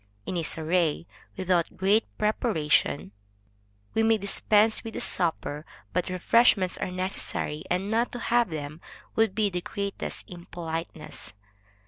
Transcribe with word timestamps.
In 0.25 0.35
a 0.35 0.41
soirée 0.41 1.05
without 1.37 1.77
great 1.77 2.05
preparation, 2.17 3.11
we 3.93 4.01
may 4.01 4.17
dispense 4.17 4.83
with 4.83 4.95
a 4.95 4.99
supper, 4.99 5.63
but 5.93 6.09
refreshments 6.09 6.75
are 6.79 6.89
necessary; 6.89 7.63
and 7.69 7.91
not 7.91 8.11
to 8.13 8.17
have 8.17 8.49
them 8.49 8.81
would 9.15 9.35
be 9.35 9.51
the 9.51 9.61
greatest 9.61 10.27
impoliteness. 10.27 11.33